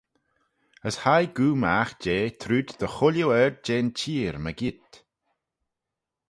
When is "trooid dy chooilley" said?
2.41-3.27